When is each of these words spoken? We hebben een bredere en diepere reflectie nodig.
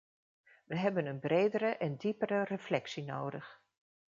We 0.65 0.77
hebben 0.77 1.05
een 1.05 1.19
bredere 1.19 1.65
en 1.77 1.95
diepere 1.97 2.43
reflectie 2.43 3.03
nodig. 3.03 3.61